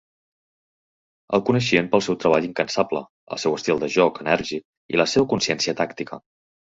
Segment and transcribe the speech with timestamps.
[1.37, 3.01] El coneixien pel seu treball incansable,
[3.37, 4.65] el seu estil de joc enèrgic
[4.97, 6.19] i la seva consciència tàctica.